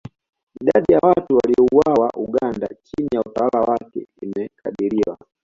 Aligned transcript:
Idadi 0.61 0.93
ya 0.93 0.99
watu 1.03 1.35
waliouawa 1.37 2.11
Uganda 2.13 2.67
chini 2.67 3.07
ya 3.13 3.21
utawala 3.21 3.61
wake 3.61 4.07
imekadiriwa 4.21 5.17